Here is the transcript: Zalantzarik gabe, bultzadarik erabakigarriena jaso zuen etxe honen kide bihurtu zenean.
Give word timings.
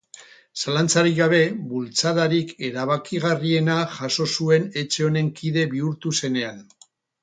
Zalantzarik 0.61 1.13
gabe, 1.19 1.41
bultzadarik 1.73 2.55
erabakigarriena 2.71 3.79
jaso 4.01 4.29
zuen 4.35 4.69
etxe 4.85 5.09
honen 5.11 5.35
kide 5.41 5.71
bihurtu 5.79 6.21
zenean. 6.21 6.65